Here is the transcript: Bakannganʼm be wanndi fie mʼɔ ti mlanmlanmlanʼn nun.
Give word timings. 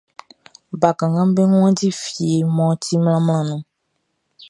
Bakannganʼm 0.81 1.29
be 1.35 1.43
wanndi 1.53 1.87
fie 2.01 2.45
mʼɔ 2.55 2.67
ti 2.83 2.93
mlanmlanmlanʼn 3.03 3.47
nun. 3.49 3.61